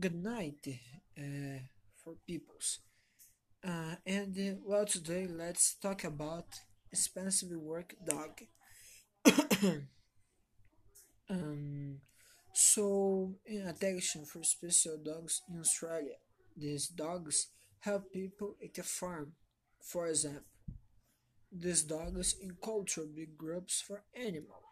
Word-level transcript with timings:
good 0.00 0.14
night 0.22 0.66
uh, 1.18 1.58
for 2.02 2.14
peoples. 2.26 2.78
Uh, 3.62 3.96
and 4.06 4.36
uh, 4.38 4.54
well, 4.64 4.86
today 4.86 5.26
let's 5.28 5.74
talk 5.74 6.04
about 6.04 6.46
expensive 6.90 7.50
work 7.50 7.94
dog. 8.08 8.40
um, 11.30 11.98
so, 12.54 13.34
in 13.44 13.66
attention 13.68 14.24
for 14.24 14.42
special 14.42 14.96
dogs 15.04 15.42
in 15.50 15.60
Australia, 15.60 16.16
these 16.56 16.88
dogs 16.88 17.48
help 17.80 18.10
people 18.12 18.56
at 18.64 18.78
a 18.78 18.82
farm. 18.82 19.32
For 19.82 20.06
example, 20.08 20.46
these 21.52 21.82
dogs 21.82 22.34
encounter 22.40 23.02
big 23.04 23.36
groups 23.36 23.82
for 23.86 24.04
animals 24.14 24.69